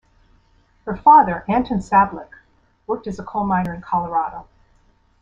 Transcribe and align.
Her 0.85 0.95
father, 0.97 1.45
Anton 1.47 1.77
Sablich, 1.77 2.31
worked 2.87 3.05
as 3.05 3.19
a 3.19 3.23
coal 3.23 3.45
miner 3.45 3.71
in 3.71 3.81
Colorado. 3.81 4.47